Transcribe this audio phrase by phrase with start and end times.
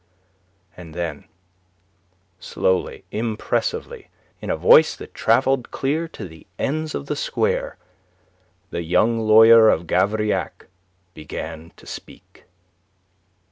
[0.75, 1.25] And then,
[2.39, 4.07] slowly, impressively,
[4.41, 7.77] in a voice that travelled clear to the ends of the square,
[8.71, 10.65] the young lawyer of Gavrillac
[11.13, 12.45] began to speak.